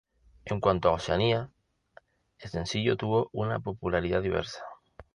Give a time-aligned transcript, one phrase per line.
[0.45, 1.51] En cuanto a Oceanía,
[2.39, 4.63] el sencillo tuvo una popularidad diversa.